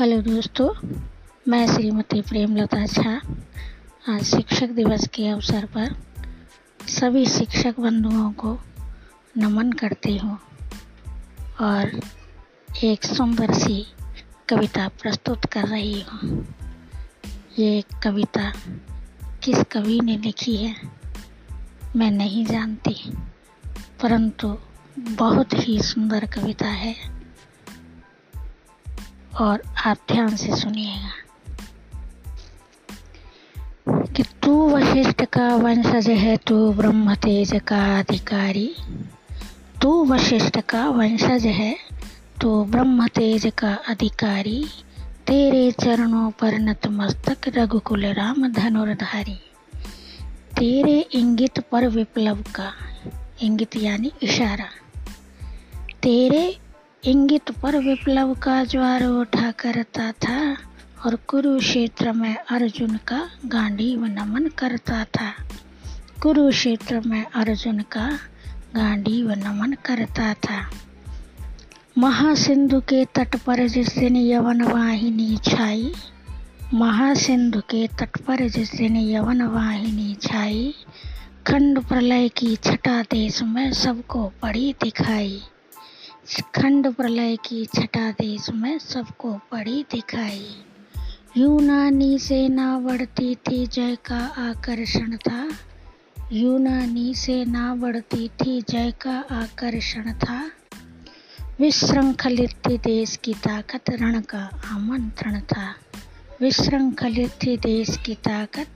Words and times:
Hello 0.00 0.20
दोस्तों, 0.22 0.68
मैं 1.48 1.66
श्रीमती 1.66 2.20
प्रेमलता 2.20 2.84
झा, 2.86 3.10
आज 4.08 4.22
शिक्षक 4.24 4.68
दिवस 4.68 5.06
के 5.14 5.26
अवसर 5.28 5.64
पर 5.64 5.96
सभी 6.88 7.26
शिक्षक 7.26 7.80
बंधुओं 7.80 8.32
को 8.32 8.58
नमन 9.38 9.72
करती 9.72 10.16
हूँ 10.16 10.38
और 11.60 12.00
एक 12.84 13.04
सुंदर 13.04 13.52
सी 13.54 13.86
कविता 14.48 14.88
प्रस्तुत 14.88 15.44
कर 15.44 15.68
रही 15.68 16.00
हूँ। 16.00 16.54
ये 17.58 17.84
कविता 18.04 18.52
किस 19.44 19.62
कवि 19.72 20.00
ने 20.00 20.16
लिखी 20.16 20.56
है, 20.56 20.74
मैं 21.96 22.10
नहीं 22.10 22.46
जानती, 22.46 23.12
परंतु 24.02 24.56
बहुत 24.98 25.48
ही 25.52 25.80
सुंदर 25.82 26.26
कविता 26.26 26.68
है। 26.68 27.19
और 29.36 29.62
आप 29.86 29.96
ध्यान 30.12 30.36
से 30.36 30.56
सुनिएगा 30.56 31.12
कि 34.06 34.22
तू 34.42 34.68
वशिष्ठ 34.70 35.24
का 35.24 35.48
वंशज 35.56 36.08
है, 36.08 36.36
तू 36.36 36.72
ब्रह्म 36.72 37.14
तेज 37.14 37.60
का 37.66 37.98
अधिकारी। 37.98 38.74
तू 39.82 40.04
वशिष्ठ 40.04 40.60
का 40.60 40.88
वंशज 40.88 41.46
है 41.46 41.76
तो 42.40 42.64
ब्रह्म 42.64 43.06
तेज 43.08 43.50
का 43.58 43.72
अधिकारी। 43.88 44.64
तेरे 45.26 45.70
चरणों 45.72 46.30
पर 46.30 46.58
नतमस्तक 46.58 47.48
रघुकुल 47.48 48.04
राम 48.06 48.48
धनुर्धारी। 48.52 49.38
तेरे 50.58 50.98
इंगित 51.12 51.58
पर 51.60 51.86
विप्लव 51.88 52.42
का, 52.54 52.72
इंगित 53.42 53.76
यानी 53.76 54.12
इशारा। 54.22 54.68
तेरे 56.02 56.42
इंगित 57.04 57.50
पर 57.62 57.76
विप्लव 57.76 58.34
का 58.34 58.64
ज्वार 58.64 59.04
उठा 59.04 59.50
करता 59.50 60.12
था 60.12 60.56
और 61.06 61.14
कुरुक्षेत्र 61.16 62.12
में 62.12 62.36
अर्जुन 62.36 62.96
का 62.96 63.30
गांडीव 63.46 64.04
नमन 64.04 64.48
करता 64.58 65.04
था 65.04 65.32
कुरुक्षेत्र 66.22 67.00
में 67.00 67.24
अर्जुन 67.34 67.80
का 67.80 68.08
गांडीव 68.76 69.30
नमन 69.30 69.72
करता 69.72 70.34
था 70.34 70.70
महासिंधु 71.98 72.80
के 72.80 73.04
तट 73.04 73.36
पर 73.36 73.66
जिस 73.68 73.98
दिन 73.98 74.16
यवन 74.16 74.62
वाहिनी 74.62 75.36
छाई, 75.36 75.92
महासिंधु 76.74 77.60
के 77.60 77.86
तट 77.86 78.20
पर 78.20 78.48
जिस 78.48 78.74
दिन 78.74 78.96
यवन 78.96 79.42
वाहिनी 79.42 80.14
छाई, 80.14 80.74
खंड 81.46 81.84
प्रलय 81.84 82.28
की 82.28 82.56
छठा 82.56 83.02
देश 83.02 83.42
में 83.42 83.72
सबको 83.72 84.32
पड़ी 84.42 84.74
दिखाई। 84.82 85.42
खंड 86.30 86.94
प्रलय 86.94 87.36
की 87.36 87.66
छठा 87.66 88.10
देश 88.10 88.50
में 88.50 88.78
सबको 88.78 89.32
पड़ी 89.32 89.82
दिखाई। 89.82 90.46
यूनानी 91.36 92.18
सेना 92.18 92.78
बढ़ती 92.78 93.34
थी, 93.34 93.66
जय 93.66 93.96
का 93.96 94.18
आकर्षण 94.18 95.16
था। 95.16 95.50
यूनानी 96.32 97.14
सेना 97.14 97.74
बढ़ती 97.74 98.28
थी, 98.28 98.62
जय 98.62 98.90
का 98.90 99.24
आकर्षण 99.30 100.12
था। 100.12 100.50
विश्रृंखलित 101.60 102.50
थी 102.50 102.78
देश 102.78 103.16
की 103.16 103.34
ताकत 103.34 103.90
रण 103.90 104.20
का 104.20 104.62
आमंत्रण 104.66 105.40
था। 105.40 105.74
विश्रृंखलित 106.40 107.30
थी 107.30 107.56
देश 107.56 107.96
की 108.06 108.14
ताकत 108.14 108.68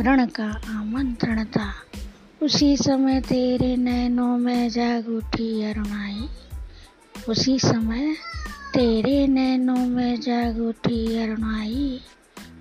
रण 0.00 0.26
का 0.26 0.62
आमंत्रण 0.68 1.44
था। 1.44 1.72
उसी 2.42 2.76
समय 2.76 3.20
तेरे 3.20 3.76
नैनों 3.76 4.38
में 4.38 4.70
जाग 4.70 5.08
उठी 5.08 5.70
अरुणाई। 5.70 6.28
उसी 7.28 7.58
समय 7.58 8.14
तेरे 8.74 9.26
नैनों 9.26 9.76
में 9.76 10.20
जाग 10.20 10.58
उठी 10.58 11.22
अरुणाई 11.22 12.00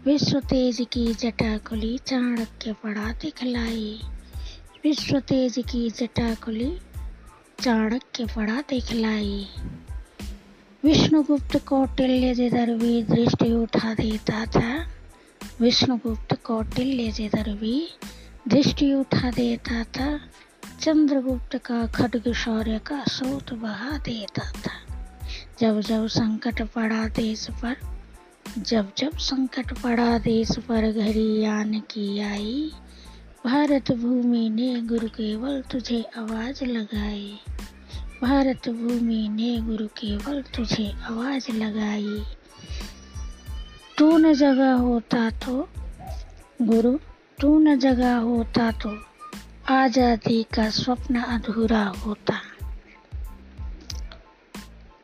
विश्व 0.06 0.40
तेज 0.40 0.86
की 0.92 1.14
जटा 1.14 1.58
खुली 1.58 1.98
चाणक्य 1.98 2.74
पड़ा 2.74 3.12
दिखलाई। 3.12 4.00
विश्व 4.84 5.20
तेज 5.20 5.56
की 5.60 5.90
जटा 5.90 6.36
खुली 6.36 6.78
चाणक्य 7.60 8.26
पड़ा 8.26 8.62
दिखलाई। 8.62 9.46
विष्णुगुप्त 10.84 11.66
कौटिल्य 11.66 12.36
जिधर 12.36 12.74
भी 12.74 13.04
दृष्टि 13.04 13.54
उठा 13.54 13.94
देता 13.94 14.46
था, 14.46 14.88
विष्णुगुप्त 15.62 16.34
कौटिल्य 16.44 17.12
जिधर 17.12 17.50
भी 17.50 17.90
दृष्टि 18.48 18.94
उठा 18.94 19.32
देता 19.32 19.84
था 19.84 20.20
चंद्रगुप्त 20.82 21.58
का 21.58 21.88
खड्ग 21.88 22.34
शौर्य 22.34 22.80
का 22.80 23.04
स्रोत 23.04 23.54
बहा 23.54 23.98
देता 23.98 24.52
था। 24.52 24.96
जब 25.60 25.82
जब 25.82 26.08
संकट 26.08 26.62
पड़ा 26.62 27.08
देश 27.08 27.48
पर, 27.50 27.76
जब 28.58 28.92
जब 28.98 29.18
संकट 29.18 29.80
पड़ा 29.80 30.18
देश 30.18 30.52
पर 30.52 30.92
घड़ी 30.92 31.46
आन 31.46 31.80
की 31.80 32.20
आई, 32.20 32.72
भारत 33.46 33.92
भूमि 33.92 34.50
ने 34.50 34.82
गुरु 34.82 35.08
केवल 35.08 35.62
तुझे 35.62 36.06
आवाज़ 36.18 36.66
लगाई। 36.66 37.40
भारत 38.24 38.70
भूमि 38.70 39.30
ने 39.30 39.58
गुरु 39.58 39.88
केवल 39.88 40.42
तुझे 40.42 40.92
आवाज़ 40.92 41.52
लगाई। 41.52 42.24
तू 43.98 44.18
न 44.18 44.34
जगह 44.34 44.74
होता 44.74 45.30
तो 45.30 45.70
गुरु, 46.62 47.00
तू 47.40 47.60
न 47.60 47.80
जगह 47.80 48.16
होता 48.16 48.72
तो 48.72 49.17
आज़ादी 49.70 50.44
का 50.44 50.70
स्वप्न 50.70 51.22
अधूरा 51.22 51.84
होता। 51.86 52.34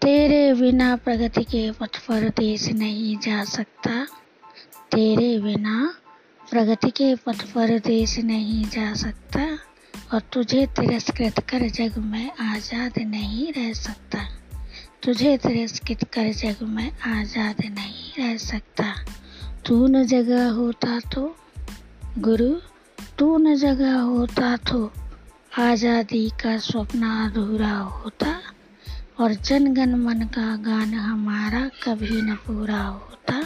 तेरे 0.01 0.53
बिना 0.53 0.95
प्रगति 0.95 1.43
के 1.43 1.71
पथ 1.71 1.97
पर 1.97 2.29
देश 2.29 2.69
नहीं 2.69 3.17
जा 3.17 3.43
सकता। 3.43 4.05
तेरे 4.91 5.39
बिना 5.39 5.93
प्रगति 6.51 6.89
के 6.89 7.15
पथ 7.15 7.43
पर 7.43 7.79
देश 7.79 8.19
नहीं 8.19 8.65
जा 8.65 8.93
सकता। 8.93 9.59
और 10.13 10.21
तुझे 10.33 10.65
तिरस्कृत 10.67 11.39
कर 11.39 11.69
जग 11.69 11.97
में 11.97 12.31
आज़ाद 12.31 12.99
नहीं 12.99 13.53
रह 13.53 13.73
सकता। 13.73 14.19
तुझे 15.03 15.37
तिरस्कृत 15.37 16.03
कर 16.03 16.33
जग 16.33 16.63
में 16.63 16.91
आज़ाद 16.91 17.65
नहीं 17.65 18.11
रह 18.19 18.37
सकता। 18.37 18.95
तू 19.65 19.87
न 19.87 20.03
जगह 20.03 20.49
होता 20.49 20.99
तो 20.99 21.37
गुरु 22.19 22.53
तू 23.17 23.37
न 23.37 23.55
जगह 23.55 23.99
होता 23.99 24.57
तो 24.57 24.91
आज़ादी 25.59 26.29
का 26.29 26.57
स्वप्न 26.57 27.03
अधूरा 27.03 27.71
होता 27.71 28.41
और 29.19 29.33
जनगण 29.33 29.95
मन 29.95 30.19
का 30.19 30.55
गान 30.55 30.93
हमारा 30.93 31.69
कभी 31.83 32.21
न 32.21 32.35
पूरा 32.35 32.81
होता। 32.83 33.41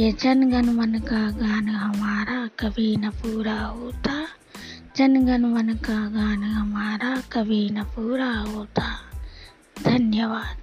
ये 0.00 0.12
जनगण 0.12 0.70
मन 0.70 0.98
का 0.98 1.30
गान 1.30 1.68
हमारा 1.68 2.48
कभी 2.58 2.96
न 2.96 3.10
पूरा 3.10 3.60
होता। 3.60 4.26
जनगण 4.96 5.44
मन 5.44 5.74
का 5.74 5.98
गान 6.08 6.42
हमारा 6.42 7.22
कभी 7.32 7.70
न 7.70 7.82
पूरा 7.82 8.32
होता। 8.38 8.88
धन्यवाद। 9.84 10.56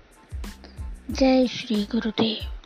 जय 1.13 1.47
श्री 1.47 1.84
गुरुदेव। 1.84 2.61